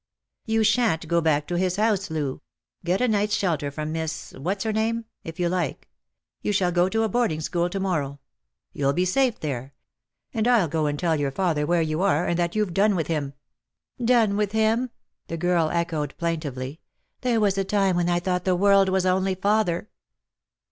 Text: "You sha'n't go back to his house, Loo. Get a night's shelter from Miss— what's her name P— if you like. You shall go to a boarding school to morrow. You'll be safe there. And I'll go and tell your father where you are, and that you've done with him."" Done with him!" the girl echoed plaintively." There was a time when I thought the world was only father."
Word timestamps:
"You 0.47 0.63
sha'n't 0.63 1.07
go 1.07 1.21
back 1.21 1.45
to 1.45 1.59
his 1.59 1.75
house, 1.75 2.09
Loo. 2.09 2.41
Get 2.83 3.01
a 3.01 3.07
night's 3.07 3.35
shelter 3.35 3.69
from 3.69 3.91
Miss— 3.91 4.31
what's 4.31 4.63
her 4.63 4.73
name 4.73 5.03
P— 5.03 5.07
if 5.29 5.39
you 5.39 5.47
like. 5.47 5.89
You 6.41 6.51
shall 6.51 6.71
go 6.71 6.89
to 6.89 7.03
a 7.03 7.07
boarding 7.07 7.39
school 7.39 7.69
to 7.69 7.79
morrow. 7.79 8.19
You'll 8.73 8.93
be 8.93 9.05
safe 9.05 9.39
there. 9.41 9.75
And 10.33 10.47
I'll 10.47 10.67
go 10.67 10.87
and 10.87 10.97
tell 10.97 11.19
your 11.19 11.29
father 11.29 11.67
where 11.67 11.83
you 11.83 12.01
are, 12.01 12.25
and 12.25 12.39
that 12.39 12.55
you've 12.55 12.73
done 12.73 12.95
with 12.95 13.05
him."" 13.09 13.33
Done 14.03 14.35
with 14.37 14.53
him!" 14.53 14.89
the 15.27 15.37
girl 15.37 15.69
echoed 15.69 16.15
plaintively." 16.17 16.79
There 17.21 17.39
was 17.39 17.55
a 17.59 17.63
time 17.63 17.95
when 17.95 18.09
I 18.09 18.19
thought 18.19 18.43
the 18.43 18.55
world 18.55 18.89
was 18.89 19.05
only 19.05 19.35
father." 19.35 19.87